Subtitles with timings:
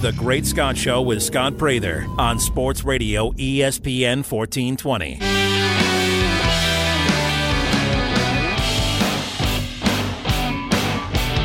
[0.00, 5.18] The Great Scott Show with Scott Prather on Sports Radio ESPN 1420.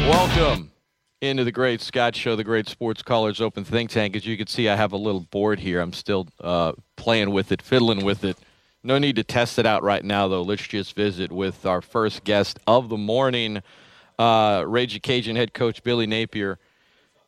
[0.09, 0.71] Welcome
[1.19, 4.15] into the Great Scott Show, the Great Sports Callers Open Think Tank.
[4.15, 5.81] As you can see, I have a little board here.
[5.81, 8.37] I'm still uh, playing with it, fiddling with it.
[8.83, 10.43] No need to test it out right now, though.
[10.43, 13.61] Let's just visit with our first guest of the morning,
[14.17, 16.57] uh, Ragin' Cajun head coach Billy Napier.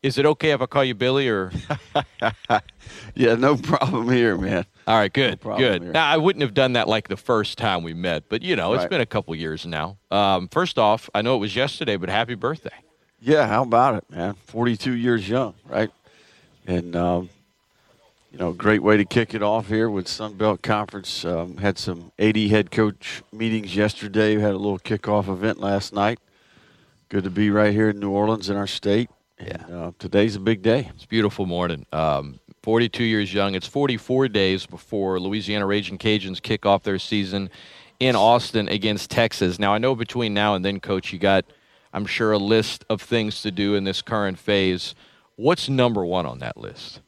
[0.02, 1.50] Is it okay if I call you Billy or?
[3.14, 4.64] yeah, no problem here, man.
[4.86, 5.82] All right, good, No good.
[5.82, 5.92] here.
[5.92, 8.72] Now, I wouldn't have done that like the first time we met, but you know,
[8.74, 8.90] it's Right.
[8.90, 9.98] been a couple years now.
[10.10, 12.70] Um, first off, I know it was yesterday, but happy birthday.
[13.20, 14.34] Yeah, how about it, man?
[14.46, 15.90] 42 years young, right?
[16.66, 17.28] And, um,
[18.30, 21.24] you know, great way to kick it off here with Sun Belt Conference.
[21.24, 24.36] Um, had some 80 head coach meetings yesterday.
[24.36, 26.20] We had a little kickoff event last night.
[27.08, 29.10] Good to be right here in New Orleans in our state.
[29.38, 30.90] And, uh, today's a big day.
[30.94, 31.86] It's a beautiful morning.
[31.92, 33.54] Um, 42 years young.
[33.54, 37.50] It's 44 days before Louisiana Ragin' Cajuns kick off their season
[38.00, 39.58] in Austin against Texas.
[39.58, 41.44] Now, I know between now and then, Coach, you got,
[41.92, 44.94] I'm sure, a list of things to do in this current phase.
[45.36, 47.00] What's number one on that list?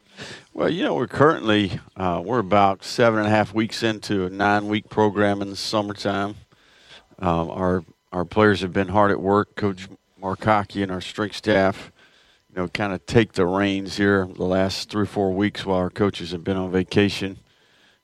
[0.52, 4.30] Well, you know, we're currently uh, we're about seven and a half weeks into a
[4.30, 6.36] nine-week program in the summertime.
[7.18, 9.54] Um, our our players have been hard at work.
[9.56, 9.88] Coach
[10.20, 11.90] Mark Hocke and our strength staff,
[12.50, 15.78] you know, kind of take the reins here the last three or four weeks while
[15.78, 17.38] our coaches have been on vacation.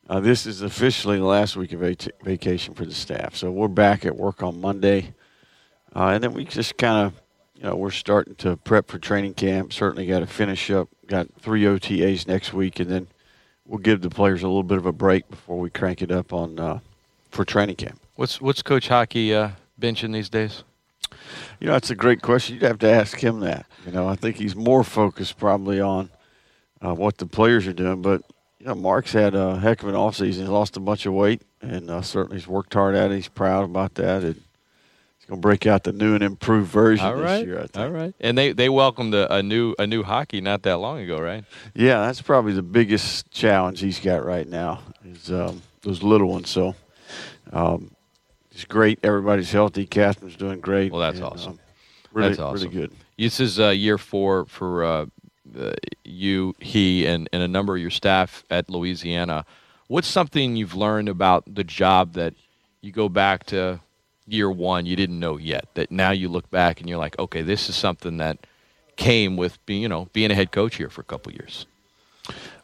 [0.08, 3.66] Uh, this is officially the last week of vac- vacation for the staff, so we're
[3.66, 5.14] back at work on Monday,
[5.94, 7.20] uh, and then we just kind of
[7.56, 9.72] you know, we're starting to prep for training camp.
[9.72, 10.88] Certainly got to finish up.
[11.06, 13.08] Got three OTAs next week, and then
[13.64, 16.32] we'll give the players a little bit of a break before we crank it up
[16.32, 16.80] on uh,
[17.30, 18.00] for training camp.
[18.14, 20.64] What's what's Coach Hocke uh, benching these days?
[21.60, 22.54] You know, that's a great question.
[22.54, 23.66] You'd have to ask him that.
[23.84, 26.10] You know, I think he's more focused probably on
[26.84, 28.02] uh, what the players are doing.
[28.02, 28.22] But
[28.58, 30.40] you know, Mark's had a heck of an offseason.
[30.40, 33.14] He's lost a bunch of weight, and uh, certainly he's worked hard at it.
[33.14, 34.22] He's proud about that.
[34.24, 37.58] And he's going to break out the new and improved version All this right, year.
[37.58, 37.76] I think.
[37.76, 38.14] all right.
[38.20, 41.44] And they they welcomed a, a new a new Hocke not that long ago, right?
[41.74, 46.50] Yeah, that's probably the biggest challenge he's got right now is um, those little ones.
[46.50, 46.74] So
[47.52, 47.92] um,
[48.56, 48.98] it's great.
[49.02, 49.84] Everybody's healthy.
[49.84, 50.90] Catherine's doing great.
[50.90, 51.52] Well, that's and, awesome.
[51.52, 51.58] um,
[52.14, 52.70] really, That's awesome.
[52.70, 52.92] really good.
[53.18, 55.06] This is uh, year four for uh,
[55.58, 55.74] uh,
[56.04, 59.44] you, he, and, and a number of your staff at Louisiana.
[59.88, 62.32] What's something you've learned about the job that
[62.80, 63.80] you go back to
[64.26, 65.66] year one you didn't know yet?
[65.74, 68.38] That now you look back and you're like, okay, this is something that
[68.96, 71.66] came with being, you know, being a head coach here for a couple years.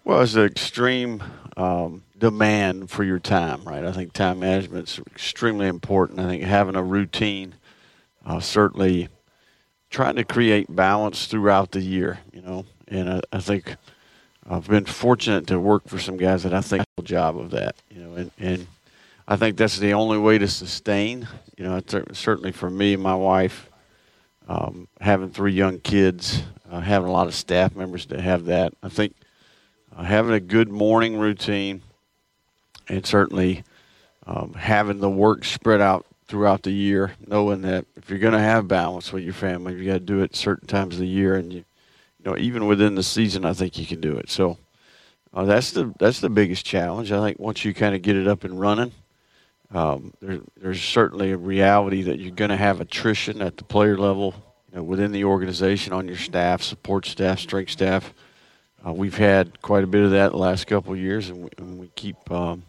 [0.04, 1.22] Well, it's an extreme
[1.56, 3.84] um, demand for your time, right?
[3.84, 6.18] I think time management is extremely important.
[6.18, 7.54] I think having a routine,
[8.26, 9.08] uh, certainly
[9.90, 12.64] trying to create balance throughout the year, you know.
[12.88, 13.76] And I, I think
[14.50, 17.50] I've been fortunate to work for some guys that I think do a job of
[17.52, 18.14] that, you know.
[18.16, 18.66] And, and
[19.28, 21.80] I think that's the only way to sustain, you know.
[22.12, 23.70] Certainly for me and my wife,
[24.48, 28.74] um, having three young kids, uh, having a lot of staff members that have that.
[28.82, 29.14] I think
[29.96, 31.82] uh, having a good morning routine,
[32.88, 33.64] and certainly
[34.26, 38.38] um, having the work spread out throughout the year, knowing that if you're going to
[38.38, 41.34] have balance with your family, you got to do it certain times of the year,
[41.34, 41.64] and you,
[42.18, 44.30] you know, even within the season, I think you can do it.
[44.30, 44.58] So
[45.34, 47.12] uh, that's the that's the biggest challenge.
[47.12, 48.92] I think once you kind of get it up and running,
[49.74, 53.96] um, there, there's certainly a reality that you're going to have attrition at the player
[53.96, 54.34] level,
[54.70, 58.12] you know, within the organization, on your staff, support staff, strength staff.
[58.84, 61.50] Uh, we've had quite a bit of that the last couple of years, and we,
[61.58, 62.64] and we keep um,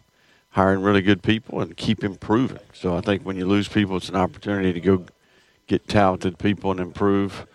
[0.50, 2.60] hiring really good people and keep improving.
[2.72, 5.04] So I think when you lose people, it's an opportunity to go
[5.66, 7.46] get talented people and improve.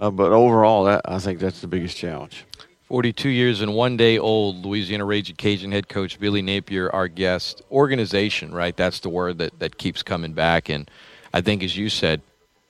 [0.00, 2.44] Uh, but overall, that, I think that's the biggest challenge.
[2.92, 7.62] 42 years and one day old, Louisiana Ragin' Cajun head coach Billy Napier, our guest.
[7.70, 8.76] Organization, right?
[8.76, 10.68] That's the word that, that keeps coming back.
[10.68, 10.90] And
[11.32, 12.20] I think, as you said,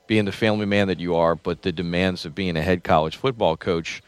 [0.05, 3.17] being the family man that you are, but the demands of being a head college
[3.17, 4.01] football coach,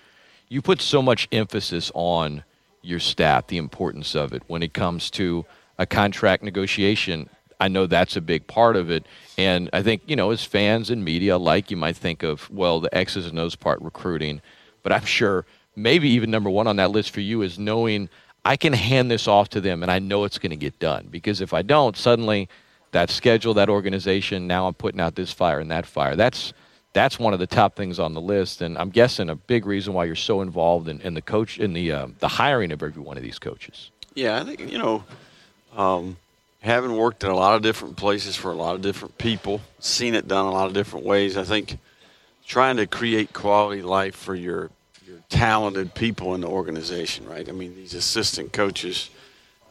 [0.50, 2.44] you put so much emphasis on
[2.82, 5.46] your staff, the importance of it when it comes to
[5.78, 7.30] a contract negotiation.
[7.60, 9.06] I know that's a big part of it.
[9.38, 12.80] And I think, you know, as fans and media alike, you might think of, well,
[12.80, 14.42] the X's and O's part recruiting.
[14.84, 15.46] But I'm sure
[15.76, 18.10] maybe even number one on that list for you is knowing
[18.44, 21.08] I can hand this off to them and I know it's going to get done.
[21.10, 22.50] Because if I don't, suddenly
[22.92, 26.16] that schedule, that organization, now I'm putting out this fire and that fire.
[26.16, 26.54] That's
[26.96, 29.94] that's one of the top things on the list, and I'm guessing a big reason
[29.94, 33.02] why you're so involved in, in the coach in the um, the hiring of every
[33.02, 33.92] one of these coaches.
[34.16, 35.04] Yeah, I think you know,
[35.76, 36.16] um,
[36.62, 40.16] having worked in a lot of different places for a lot of different people, seen
[40.16, 41.36] it done a lot of different ways.
[41.36, 41.78] I think
[42.48, 44.72] trying to create quality life for your
[45.06, 47.48] your talented people in the organization, right?
[47.48, 49.10] I mean, these assistant coaches,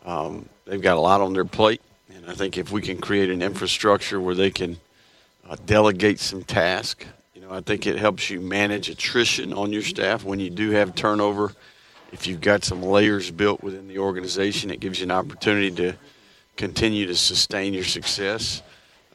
[0.05, 1.81] um, they've got a lot on their plate.
[2.15, 4.77] And I think if we can create an infrastructure where they can
[5.49, 9.83] uh, delegate some tasks, you know, I think it helps you manage attrition on your
[9.83, 11.53] staff when you do have turnover.
[12.13, 15.97] If you've got some layers built within the organization, it gives you an opportunity to
[16.57, 18.63] continue to sustain your success.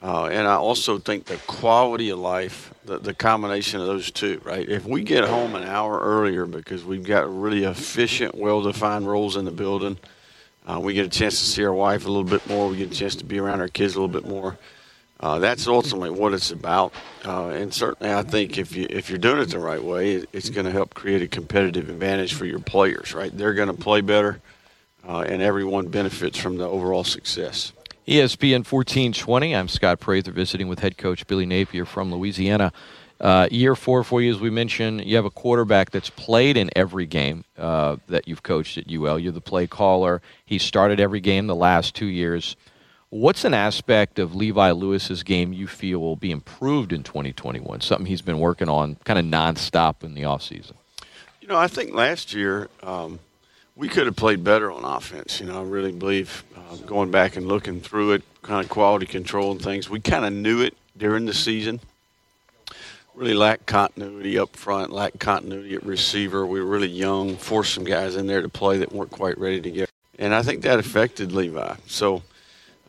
[0.01, 4.41] Uh, and I also think the quality of life, the, the combination of those two,
[4.45, 4.67] right?
[4.67, 9.35] If we get home an hour earlier because we've got really efficient, well defined roles
[9.35, 9.97] in the building,
[10.65, 12.91] uh, we get a chance to see our wife a little bit more, we get
[12.91, 14.57] a chance to be around our kids a little bit more.
[15.19, 16.93] Uh, that's ultimately what it's about,
[17.25, 20.29] uh, and certainly I think if you if you're doing it the right way, it,
[20.31, 23.13] it's going to help create a competitive advantage for your players.
[23.13, 24.39] Right, they're going to play better,
[25.05, 27.73] uh, and everyone benefits from the overall success.
[28.07, 29.55] ESPN 1420.
[29.55, 32.71] I'm Scott Prather visiting with head coach Billy Napier from Louisiana.
[33.19, 36.69] Uh, year four for you, as we mentioned, you have a quarterback that's played in
[36.75, 39.19] every game uh, that you've coached at UL.
[39.19, 40.21] You're the play caller.
[40.45, 42.55] He started every game the last two years.
[43.11, 47.81] What's an aspect of Levi Lewis's game you feel will be improved in 2021?
[47.81, 50.73] Something he's been working on kind of nonstop in the offseason?
[51.41, 53.17] You know, I think last year um,
[53.75, 55.39] we could have played better on offense.
[55.39, 59.07] You know, I really believe uh, going back and looking through it, kind of quality
[59.07, 61.79] control and things, we kind of knew it during the season.
[63.15, 66.45] Really lacked continuity up front, lacked continuity at receiver.
[66.45, 69.61] We were really young, forced some guys in there to play that weren't quite ready
[69.61, 69.89] to get.
[70.19, 71.75] And I think that affected Levi.
[71.87, 72.21] So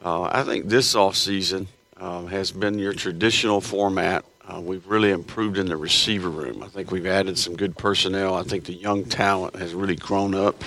[0.02, 1.66] uh, I think this offseason
[1.98, 4.24] um, has been your traditional format.
[4.46, 6.62] Uh, we've really improved in the receiver room.
[6.62, 8.34] I think we've added some good personnel.
[8.34, 10.64] I think the young talent has really grown up.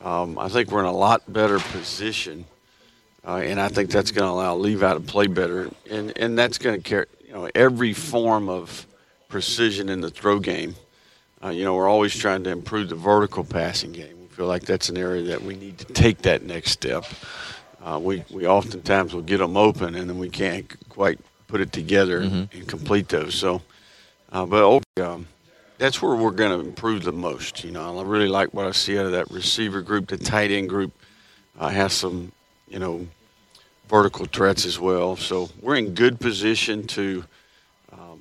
[0.00, 2.44] Um, I think we're in a lot better position,
[3.26, 6.58] uh, and I think that's going to allow Levi to play better, and and that's
[6.58, 8.86] going to carry you know every form of
[9.28, 10.74] precision in the throw game.
[11.42, 14.20] Uh, you know, we're always trying to improve the vertical passing game.
[14.20, 17.04] We feel like that's an area that we need to take that next step.
[17.82, 21.72] Uh, we we oftentimes will get them open, and then we can't quite put it
[21.72, 22.56] together mm-hmm.
[22.56, 23.34] and complete those.
[23.34, 23.62] So,
[24.32, 25.26] uh, but um,
[25.78, 27.64] that's where we're going to improve the most.
[27.64, 30.08] You know, I really like what I see out of that receiver group.
[30.08, 30.92] The tight end group
[31.58, 32.32] uh, has some,
[32.68, 33.06] you know,
[33.88, 35.16] vertical threats as well.
[35.16, 37.24] So we're in good position to,
[37.92, 38.20] um,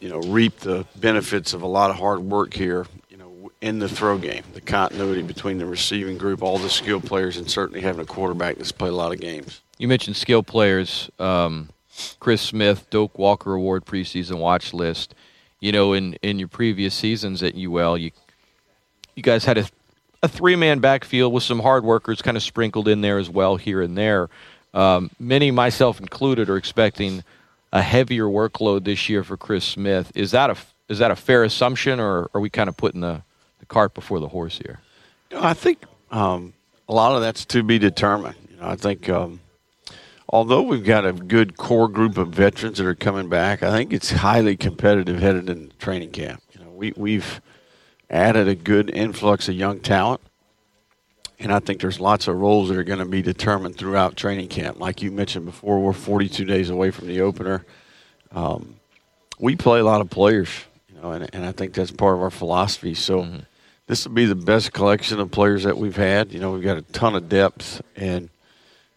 [0.00, 2.86] you know, reap the benefits of a lot of hard work here.
[3.66, 7.50] In the throw game, the continuity between the receiving group, all the skill players, and
[7.50, 9.60] certainly having a quarterback that's played a lot of games.
[9.78, 11.10] You mentioned skill players.
[11.18, 11.70] Um,
[12.20, 15.14] Chris Smith, Doak Walker Award preseason watch list
[15.60, 18.10] you know, in, in your previous seasons at UL, you
[19.14, 19.66] you guys had a,
[20.22, 23.56] a three man backfield with some hard workers kind of sprinkled in there as well
[23.56, 24.28] here and there.
[24.74, 27.24] Um, many, myself included, are expecting
[27.72, 30.12] a heavier workload this year for Chris Smith.
[30.14, 30.56] Is that a
[30.88, 33.22] is that a fair assumption, or are we kind of putting the,
[33.58, 34.80] the cart before the horse here?
[35.30, 36.54] You know, I think um,
[36.88, 38.36] a lot of that's to be determined.
[38.50, 39.40] You know, I think um,
[40.28, 43.92] although we've got a good core group of veterans that are coming back, I think
[43.92, 46.42] it's highly competitive headed into training camp.
[46.52, 47.40] You know, we we've
[48.10, 50.20] added a good influx of young talent,
[51.38, 54.48] and I think there's lots of roles that are going to be determined throughout training
[54.48, 54.78] camp.
[54.78, 57.64] Like you mentioned before, we're 42 days away from the opener.
[58.32, 58.76] Um,
[59.38, 60.48] we play a lot of players,
[61.06, 62.94] know, and, and I think that's part of our philosophy.
[62.94, 63.22] So.
[63.22, 63.38] Mm-hmm.
[63.88, 66.32] This will be the best collection of players that we've had.
[66.32, 68.28] You know, we've got a ton of depth, and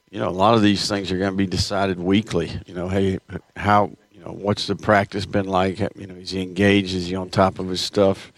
[0.09, 2.51] you know, a lot of these things are going to be decided weekly.
[2.65, 3.19] You know, hey,
[3.55, 5.79] how, you know, what's the practice been like?
[5.95, 6.95] You know, is he engaged?
[6.95, 8.33] Is he on top of his stuff?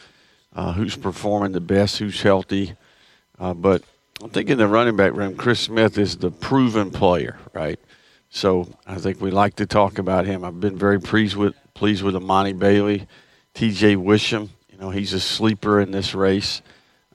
[0.53, 1.99] Uh, who's performing the best?
[1.99, 2.73] Who's healthy?
[3.39, 3.83] Uh, but
[4.21, 7.79] I think in the running back room, Chris Smith is the proven player, right?
[8.29, 10.43] So I think we like to talk about him.
[10.43, 13.07] I've been very pleased with pleased with Emani Bailey,
[13.53, 13.95] T.J.
[13.95, 14.49] Wisham.
[14.71, 16.61] You know, he's a sleeper in this race,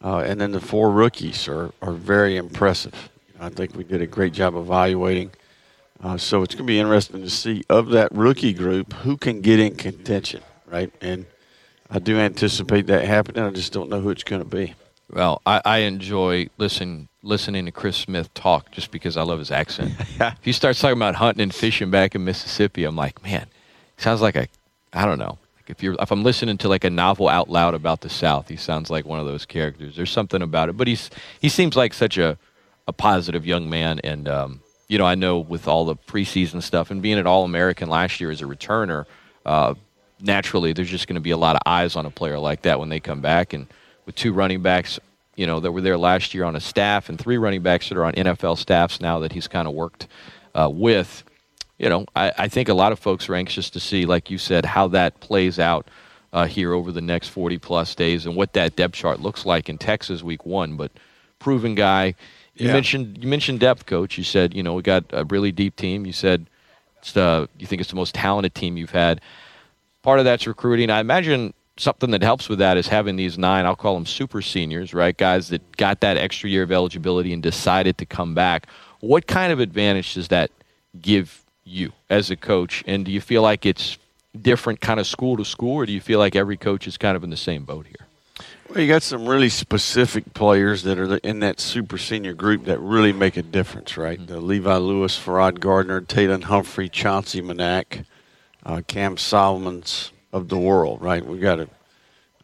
[0.02, 3.11] uh, and then the four rookies are are very impressive.
[3.40, 5.31] I think we did a great job evaluating.
[6.02, 9.40] Uh, so it's going to be interesting to see of that rookie group who can
[9.40, 10.93] get in contention, right?
[11.00, 11.26] And
[11.90, 13.43] I do anticipate that happening.
[13.43, 14.75] I just don't know who it's going to be.
[15.11, 19.50] Well, I, I enjoy listen, listening to Chris Smith talk just because I love his
[19.50, 19.95] accent.
[20.21, 23.47] if he starts talking about hunting and fishing back in Mississippi, I'm like, man,
[23.97, 24.49] sounds like a,
[24.93, 25.38] I don't know.
[25.70, 28.56] If you're, if I'm listening to like a novel out loud about the South, he
[28.56, 29.96] sounds like one of those characters.
[29.96, 32.38] There's something about it, but he's he seems like such a
[32.88, 34.00] a positive young man.
[34.04, 37.44] And, um, you know, I know with all the preseason stuff and being an All
[37.44, 39.06] American last year as a returner,
[39.44, 39.75] uh,
[40.20, 42.78] naturally there's just going to be a lot of eyes on a player like that
[42.78, 43.52] when they come back.
[43.52, 43.66] And
[44.04, 45.00] with two running backs,
[45.35, 47.99] you know, that were there last year on a staff and three running backs that
[47.99, 50.06] are on NFL staffs now that he's kind of worked
[50.54, 51.25] uh, with,
[51.78, 54.38] you know, I, I, think a lot of folks are anxious to see, like you
[54.38, 55.88] said, how that plays out
[56.33, 59.68] uh, here over the next 40 plus days and what that depth chart looks like
[59.68, 60.76] in Texas week one.
[60.76, 60.92] But
[61.38, 62.14] proven guy.
[62.54, 62.73] You Yeah.
[62.73, 64.16] mentioned you mentioned depth, coach.
[64.16, 66.06] You said you know we got a really deep team.
[66.06, 66.47] You said
[66.99, 69.21] it's the, you think it's the most talented team you've had.
[70.02, 70.90] Part of that's recruiting.
[70.90, 73.66] I imagine something that helps with that is having these nine.
[73.66, 75.16] I'll call them super seniors, right?
[75.16, 78.66] Guys that got that extra year of eligibility and decided to come back.
[79.00, 80.50] What kind of advantage does that
[81.00, 82.82] give you as a coach?
[82.87, 83.99] And do you feel like it's
[84.40, 87.16] different kind of school to school, or do you feel like every coach is kind
[87.16, 88.06] of in the same boat here?
[88.68, 92.80] Well, you got some really specific players that are in that super senior group that
[92.80, 94.25] really make a difference, right?
[94.25, 98.04] The Levi Lewis, Ferrod Gardner, Taylor Humphrey, Chauncey Manac,
[98.64, 101.25] uh, Cam Solomons of the world, right?
[101.25, 101.68] We've got a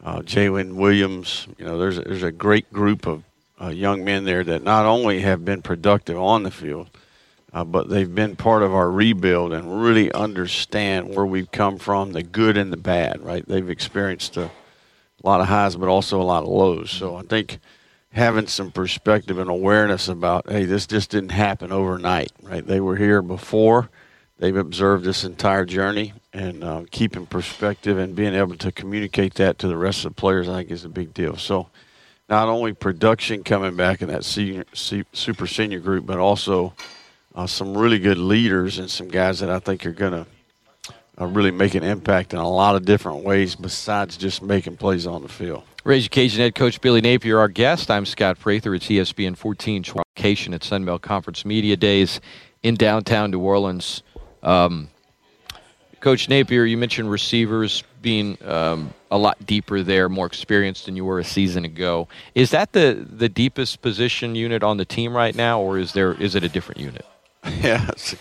[0.05, 1.47] uh, Jalen Williams.
[1.59, 3.25] You know, there's a, there's a great group of
[3.61, 6.91] uh, young men there that not only have been productive on the field,
[7.53, 12.13] uh, but they've been part of our rebuild and really understand where we've come from,
[12.13, 13.47] the good and the bad, right?
[13.47, 14.51] They've experienced a
[15.23, 16.91] lot of highs, but also a lot of lows.
[16.91, 17.59] So I think
[18.13, 22.67] having some perspective and awareness about, hey, this just didn't happen overnight, right?
[22.67, 23.91] They were here before.
[24.39, 29.59] They've observed this entire journey, and uh, keeping perspective and being able to communicate that
[29.59, 31.37] to the rest of the players, I think, is a big deal.
[31.37, 31.69] So,
[32.29, 36.73] not only production coming back in that senior, super senior group, but also
[37.35, 40.27] uh, some really good leaders and some guys that I think are going to
[41.21, 45.07] uh, really make an impact in a lot of different ways besides just making plays
[45.07, 45.63] on the field.
[45.85, 47.91] Ragin' Cajun head coach Billy Napier, our guest.
[47.91, 48.75] I'm Scott Prather.
[48.75, 52.21] It's ESPN 14 location at Sunbelt Conference Media Days
[52.63, 54.03] in downtown New Orleans.
[54.43, 54.89] Um,
[56.01, 61.05] coach Napier, you mentioned receivers being um, a lot deeper there, more experienced than you
[61.05, 62.09] were a season ago.
[62.35, 66.15] Is that the, the deepest position unit on the team right now, or is there
[66.15, 67.05] is it a different unit?
[67.61, 68.17] yeah, it's a,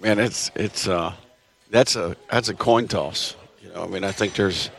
[0.00, 1.14] man, it's it's uh,
[1.70, 3.34] that's a that's a coin toss.
[3.62, 4.70] You know, I mean, I think there's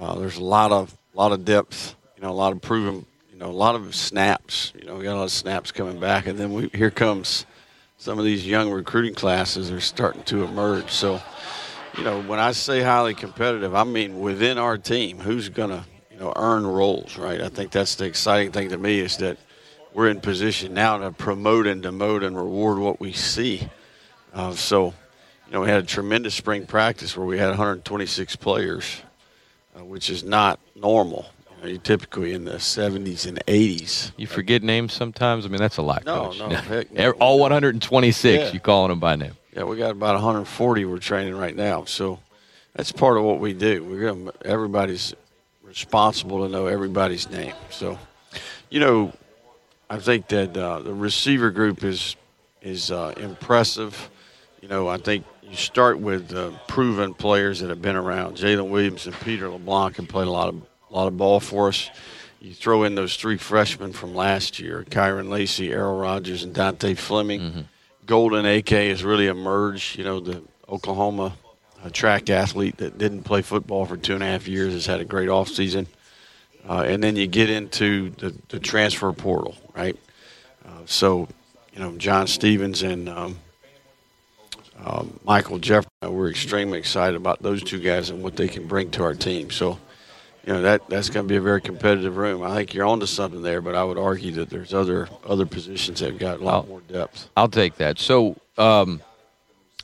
[0.00, 1.94] uh, there's a lot of lot of depth.
[2.16, 3.04] You know, a lot of proven.
[3.30, 4.72] You know, a lot of snaps.
[4.78, 7.44] You know, we got a lot of snaps coming back, and then we here comes
[7.98, 10.90] some of these young recruiting classes are starting to emerge.
[10.90, 11.20] So,
[11.98, 16.18] you know, when I say highly competitive, I mean within our team, who's gonna you
[16.18, 17.42] know earn roles, right?
[17.42, 19.36] I think that's the exciting thing to me is that
[19.94, 23.68] we're in position now to promote and demote and reward what we see.
[24.32, 24.86] Uh, so,
[25.46, 29.02] you know, we had a tremendous spring practice where we had 126 players,
[29.76, 31.26] uh, which is not normal.
[31.50, 34.12] You know, you're typically in the 70s and 80s.
[34.16, 35.44] You forget names sometimes.
[35.44, 36.04] I mean, that's a lot.
[36.04, 36.38] No, coach.
[36.38, 37.10] no, heck no.
[37.12, 38.24] All 126.
[38.24, 38.52] Yeah.
[38.52, 39.32] You calling them by name?
[39.54, 41.84] Yeah, we got about 140 we're training right now.
[41.84, 42.20] So
[42.74, 43.82] that's part of what we do.
[43.84, 45.12] We're gonna, everybody's
[45.64, 47.54] responsible to know everybody's name.
[47.70, 47.98] So,
[48.70, 49.12] you know,
[49.90, 52.14] I think that uh, the receiver group is
[52.62, 54.08] is uh, impressive.
[54.62, 58.36] You know, I think you start with uh, proven players that have been around.
[58.36, 61.68] Jalen Williams and Peter LeBlanc have played a lot of a lot of ball for
[61.68, 61.90] us.
[62.40, 66.96] You throw in those three freshmen from last year: Kyren Lacy, Errol Rogers, and Dontae
[66.96, 67.40] Fleming.
[68.06, 69.98] Golden AK has really emerged.
[69.98, 71.32] You know, the Oklahoma
[71.82, 75.00] uh, track athlete that didn't play football for two and a half years has had
[75.00, 75.86] a great offseason.
[76.68, 79.96] Uh, and then you get into the, the transfer portal, right?
[80.64, 81.28] Uh, so,
[81.72, 83.38] you know, John Stevens and um,
[84.84, 88.90] um, Michael Jefferson, we're extremely excited about those two guys and what they can bring
[88.92, 89.50] to our team.
[89.50, 89.78] So,
[90.46, 92.42] you know, that that's going to be a very competitive room.
[92.42, 96.00] I think you're onto something there, but I would argue that there's other other positions
[96.00, 97.28] that have got a lot more depth.
[97.36, 97.98] I'll take that.
[97.98, 99.02] So, um,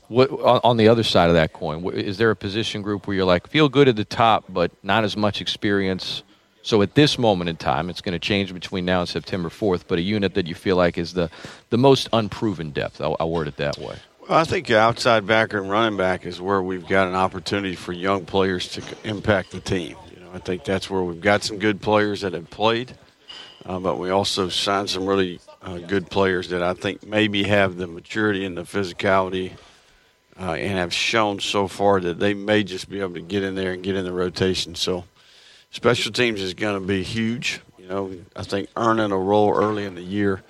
[0.07, 3.25] what on the other side of that coin, is there a position group where you're
[3.25, 6.23] like feel good at the top, but not as much experience?
[6.67, 9.83] So at this moment in time, it's going to change between now and September 4th.
[9.87, 11.29] But a unit that you feel like is the
[11.69, 12.99] the most unproven depth.
[12.99, 13.95] I'll, I'll word it that way.
[14.29, 18.25] I think outside backer and running back is where we've got an opportunity for young
[18.25, 19.95] players to impact the team.
[20.13, 22.91] You know, I think that's where we've got some good players that have played,
[23.65, 27.77] uh, but we also signed some really uh, good players that I think maybe have
[27.77, 29.53] the maturity and the physicality,
[30.37, 33.55] uh, and have shown so far that they may just be able to get in
[33.55, 34.75] there and get in the rotation.
[34.75, 35.05] So,
[35.71, 37.61] special teams is going to be huge.
[37.77, 40.43] You know, I think earning a role early in the year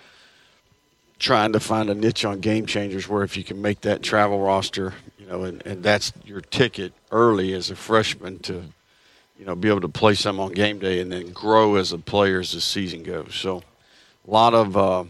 [1.20, 4.40] trying to find a niche on game changers where if you can make that travel
[4.40, 8.64] roster, you know, and, and that's your ticket early as a freshman to,
[9.40, 11.98] you know, be able to play some on game day and then grow as a
[11.98, 13.34] player as the season goes.
[13.34, 13.64] So
[14.28, 15.04] a lot of uh,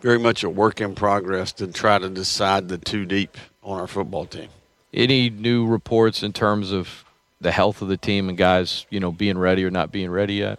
[0.00, 3.86] very much a work in progress to try to decide the two deep on our
[3.86, 4.48] football team.
[4.92, 7.03] Any new reports in terms of
[7.44, 10.34] the health of the team and guys, you know, being ready or not being ready
[10.34, 10.58] yet?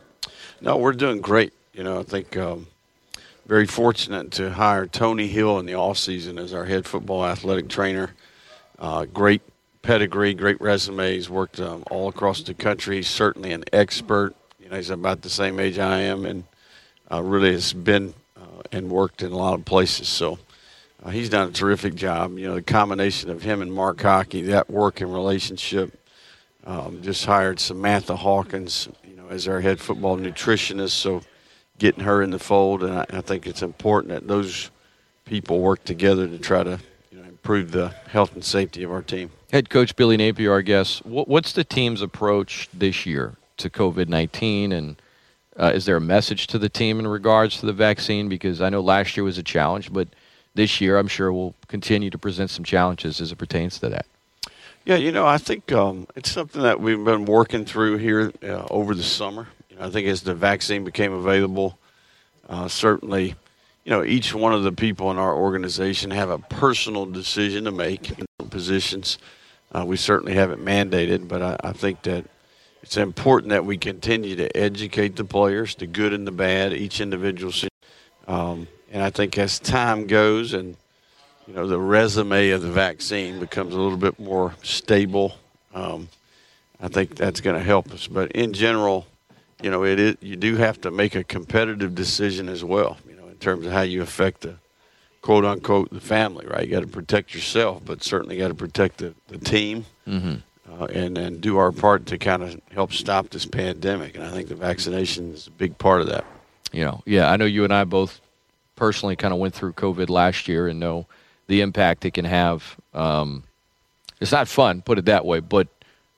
[0.62, 1.52] No, we're doing great.
[1.74, 2.68] You know, I think um,
[3.46, 7.68] very fortunate to hire Tony Hill in the off season as our head football athletic
[7.68, 8.14] trainer.
[8.80, 9.42] Uh, great
[9.82, 11.14] pedigree, great resume.
[11.14, 12.98] He's worked um, all across the country.
[12.98, 14.34] He's certainly an expert.
[14.60, 16.46] You know, he's about the same age I am, and
[17.12, 20.08] uh, really has been uh, and worked in a lot of places.
[20.08, 20.40] So
[21.04, 22.38] uh, he's done a terrific job.
[22.38, 26.00] You know, the combination of him and Mark Hocke, that working relationship.
[26.68, 30.92] Um, just hired Samantha Hawkins, you know, as our head football nutritionist.
[30.92, 31.22] So
[31.78, 34.72] getting her in the fold, and I, I think it's important that those
[35.26, 36.80] people work together to try to
[37.12, 39.30] you know, improve the health and safety of our team.
[39.52, 41.06] Head coach Billy Napier, our guest.
[41.06, 45.00] What's the team's approach this year to COVID nineteen, and
[45.58, 48.28] uh, is there a message to the team in regards to the vaccine?
[48.28, 50.08] Because I know last year was a challenge, but
[50.56, 54.08] this year I'm sure we'll continue to present some challenges as it pertains to that.
[54.86, 58.68] Yeah, you know, I think um, it's something that we've been working through here uh,
[58.70, 59.48] over the summer.
[59.68, 61.80] You know, I think as the vaccine became available,
[62.48, 63.34] uh, certainly,
[63.84, 67.72] you know, each one of the people in our organization have a personal decision to
[67.72, 69.18] make in positions.
[69.72, 72.26] Uh, we certainly haven't mandated, but I, I, think that
[72.84, 77.02] it's important that we continue to educate the players, the good and the bad, each
[77.02, 77.52] individual.
[78.28, 80.78] Um, and I think as time goes and
[81.48, 85.36] you know, the resume of the vaccine becomes a little bit more stable.
[85.74, 86.10] Um,
[86.82, 88.08] I think that's going to help us.
[88.08, 89.06] But in general,
[89.62, 92.98] you know, it is, you do have to make a competitive decision as well.
[93.08, 94.56] You know, in terms of how you affect the
[95.22, 96.46] quote unquote the family.
[96.46, 99.86] Right, you got to protect yourself, but certainly got to protect the the team.
[100.08, 100.36] Mm-hmm.
[100.72, 104.32] Uh, and and do our part to kind of help stop this pandemic, and I
[104.32, 106.26] think the vaccination is a big part of that.
[106.72, 108.20] You know, yeah, I know you and I both
[108.76, 111.06] personally kind of went through COVID last year, and know
[111.48, 112.78] the impact it can have.
[112.94, 113.44] Um,
[114.22, 115.68] it's not fun, put it that way, but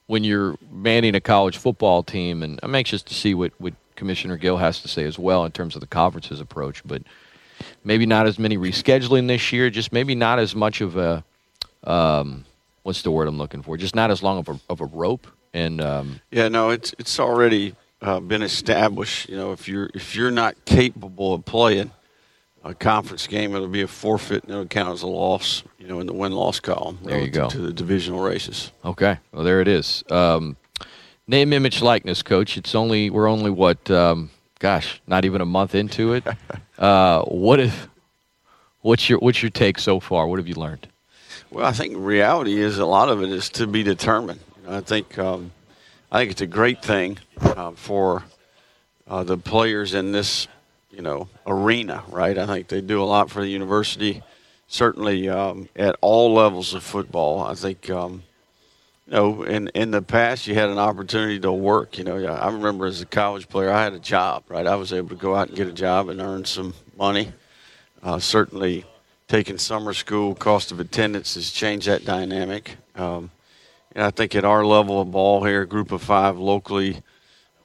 [0.06, 4.38] when you're manning a college football team, and I'm anxious to see what, what Commissioner
[4.38, 7.02] Gill has to say as well in terms of the conference's approach, but
[7.84, 11.24] maybe not as many rescheduling this year, just maybe not as much of a,
[11.84, 12.46] um,
[12.84, 13.76] what's the word I'm looking for?
[13.76, 15.28] Just not as long of a, of a rope.
[15.54, 19.28] And um, yeah, no, it's it's already uh, been established.
[19.28, 21.92] You know, if you're if you're not capable of playing,
[22.68, 26.00] a conference game, it'll be a forfeit and it'll count as a loss, you know,
[26.00, 27.00] in the win loss column.
[27.04, 27.50] There you go.
[27.50, 28.72] To the divisional races.
[28.84, 29.18] Okay.
[29.32, 30.04] Well, there it is.
[30.10, 30.58] Um,
[31.28, 32.58] name, image, likeness, coach.
[32.58, 36.26] It's only, we're only what, um, gosh, not even a month into it.
[36.78, 37.88] uh, what if,
[38.82, 40.28] what's your, what's your take so far?
[40.28, 40.88] What have you learned?
[41.50, 44.42] Well, I think reality is a lot of it is to be determined.
[44.68, 45.52] I think, um,
[46.12, 48.24] I think it's a great thing uh, for
[49.08, 50.50] uh, the players in this
[50.98, 52.38] you know arena, right?
[52.38, 54.24] I think they do a lot for the university.
[54.68, 57.40] Certainly um, at all levels of football.
[57.42, 58.24] I think um,
[59.06, 62.00] you know in in the past you had an opportunity to work.
[62.00, 64.66] You know, I remember as a college player I had a job, right?
[64.66, 67.32] I was able to go out and get a job and earn some money.
[68.02, 68.84] Uh, certainly,
[69.28, 72.76] taking summer school, cost of attendance has changed that dynamic.
[72.96, 73.30] Um,
[73.94, 77.02] and I think at our level of ball here, group of five locally,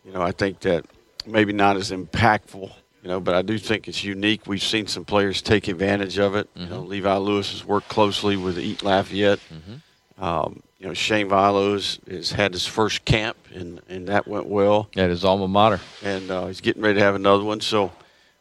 [0.04, 0.84] you know, I think that
[1.26, 4.46] maybe not as impactful you know, but I do think it's unique.
[4.46, 6.48] We've seen some players take advantage of it.
[6.54, 6.60] Mm-hmm.
[6.60, 6.90] You know, mm-hmm.
[6.90, 9.40] Levi Lewis has worked closely with Eat Lafayette.
[9.52, 10.24] Mm-hmm.
[10.24, 14.88] Um, you know, Shane Vilos has had his first camp, and, and that went well.
[14.96, 15.80] At his alma mater.
[16.02, 17.60] And uh, he's getting ready to have another one.
[17.60, 17.90] So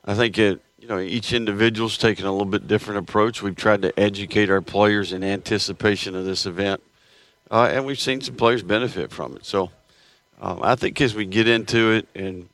[0.06, 3.42] I think it, you know, each individual's taking a little bit different approach.
[3.42, 6.82] We've tried to educate our players in anticipation of this event,
[7.50, 9.46] uh, and we've seen some players benefit from it.
[9.46, 9.72] So
[10.40, 12.50] um, I think as we get into it and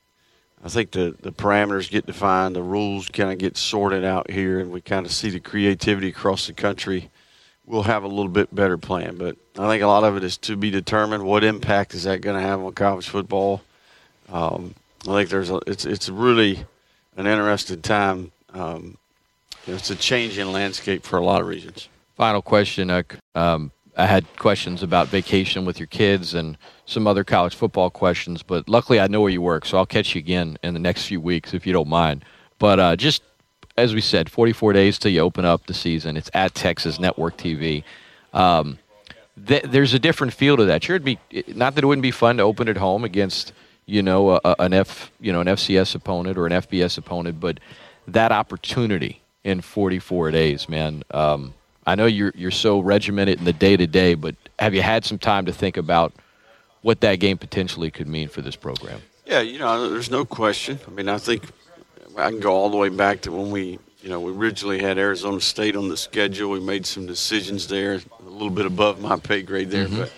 [0.63, 4.59] I think the, the parameters get defined, the rules kind of get sorted out here,
[4.59, 7.09] and we kind of see the creativity across the country.
[7.65, 10.37] We'll have a little bit better plan, but I think a lot of it is
[10.37, 11.23] to be determined.
[11.23, 13.61] What impact is that going to have on college football?
[14.29, 16.65] Um, I think there's a, it's it's really
[17.17, 18.31] an interesting time.
[18.53, 18.97] Um,
[19.67, 21.89] it's a changing landscape for a lot of reasons.
[22.15, 23.03] Final question, uh,
[23.35, 28.41] um, I had questions about vacation with your kids and some other college football questions,
[28.41, 31.05] but luckily I know where you work, so I'll catch you again in the next
[31.05, 32.25] few weeks if you don't mind.
[32.57, 33.21] But uh, just
[33.77, 36.17] as we said, 44 days till you open up the season.
[36.17, 37.83] It's at Texas Network TV.
[38.33, 38.79] Um,
[39.45, 40.83] th- there's a different feel to that.
[40.83, 41.19] Sure, it'd be
[41.53, 43.53] not that it wouldn't be fun to open at home against
[43.85, 47.59] you know a, an F you know an FCS opponent or an FBS opponent, but
[48.07, 51.03] that opportunity in 44 days, man.
[51.11, 51.53] Um,
[51.85, 55.05] I know you're you're so regimented in the day to day, but have you had
[55.05, 56.13] some time to think about
[56.87, 59.01] what that game potentially could mean for this program?
[59.25, 60.79] Yeah, you know, there's no question.
[60.87, 61.43] I mean, I think
[62.17, 64.97] I can go all the way back to when we, you know, we originally had
[64.97, 66.49] Arizona State on the schedule.
[66.49, 69.97] We made some decisions there, a little bit above my pay grade there, mm-hmm.
[69.97, 70.13] but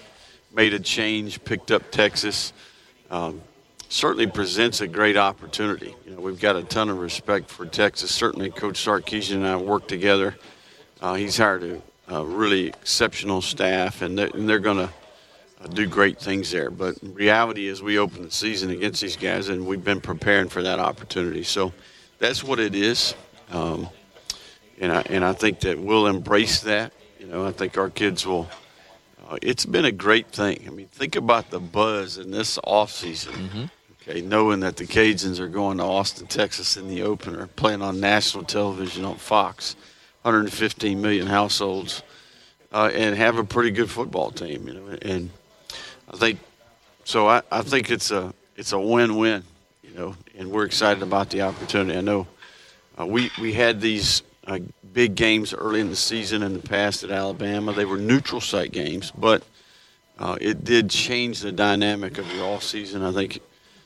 [0.54, 2.54] made a change, picked up Texas.
[3.10, 3.42] Um,
[3.90, 5.96] certainly presents a great opportunity.
[6.06, 8.14] You know, we've got a ton of respect for Texas.
[8.14, 10.36] Certainly, Coach Sarkisian and I work together
[11.02, 11.82] uh, he's hired a,
[12.16, 14.94] a really exceptional staff, and they're, and they're going to
[15.68, 16.70] do great things there.
[16.72, 20.64] But reality is, we open the season against these guys, and we've been preparing for
[20.64, 21.44] that opportunity.
[21.44, 21.74] So
[22.18, 23.14] that's what it is,
[23.52, 23.90] um,
[24.80, 26.94] and I and I think that we'll embrace that.
[27.20, 28.50] You know, I think our kids will.
[29.28, 30.64] Uh, it's been a great thing.
[30.66, 33.34] I mean, think about the buzz in this off season.
[33.34, 33.64] Mm-hmm.
[34.02, 38.00] Okay, knowing that the Cajuns are going to Austin, Texas in the opener, playing on
[38.00, 39.76] national television on Fox,
[40.22, 42.02] 115 million households,
[42.72, 44.68] uh, and have a pretty good football team.
[44.68, 45.30] You know, and
[46.12, 46.40] I think
[47.04, 47.28] so.
[47.28, 49.44] I, I think it's a it's a win-win.
[49.84, 51.98] You know, and we're excited about the opportunity.
[51.98, 52.28] I know
[53.00, 54.60] uh, we we had these uh,
[54.94, 57.74] big games early in the season in the past at Alabama.
[57.74, 59.44] They were neutral site games, but
[60.18, 63.04] uh, it did change the dynamic of the all season.
[63.04, 63.40] I think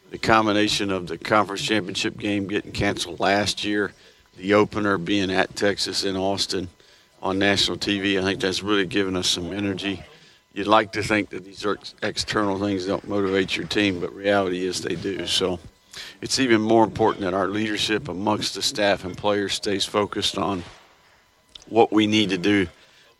[0.10, 3.94] the combination of the conference championship game getting canceled last year,
[4.38, 6.70] the opener being at Texas in Austin
[7.22, 10.04] on national TV, I think that's really given us some energy
[10.54, 14.66] you'd like to think that these ex- external things don't motivate your team, but reality
[14.66, 15.26] is they do.
[15.28, 15.60] So
[16.22, 20.64] it's even more important that our leadership amongst the staff and players stays focused on
[21.68, 22.68] what we need to do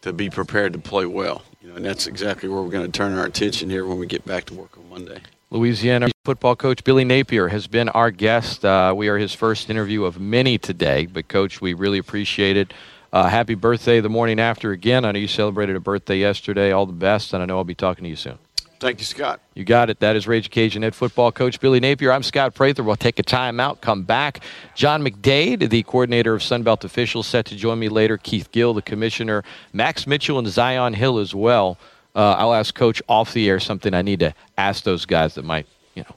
[0.02, 1.44] to be prepared to play well.
[1.62, 4.06] You know, and that's exactly where we're going to turn our attention here when we
[4.06, 5.22] get back to work on Monday.
[5.50, 8.66] Louisiana football coach Billy Napier has been our guest.
[8.66, 12.74] Uh, we are his first interview of many today, but coach, we really appreciate it.
[13.14, 15.06] Uh, happy birthday the morning after again.
[15.06, 16.72] I know you celebrated a birthday yesterday.
[16.72, 18.40] All the best, and I know I'll be talking to you soon.
[18.80, 19.40] Thank you, Scott.
[19.54, 20.00] You got it.
[20.00, 22.12] That is Ragin' Cajun head football coach Billy Napier.
[22.12, 22.82] I'm Scott Prather.
[22.82, 24.44] We'll take a timeout, come back.
[24.74, 28.18] John McDade, the coordinator of Sunbelt officials, set to join me later.
[28.18, 29.44] Keith Gill, the commissioner.
[29.74, 31.78] Max Mitchell and Zi'Yon Hill as well.
[32.16, 35.46] Uh, I'll ask Coach off the air something I need to ask those guys that
[35.46, 36.16] might, you know,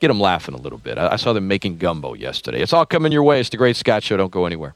[0.00, 0.98] get them laughing a little bit.
[0.98, 2.60] I, I saw them making gumbo yesterday.
[2.60, 3.38] It's all coming your way.
[3.38, 4.16] It's the Great Scott Show.
[4.16, 4.74] Don't go anywhere.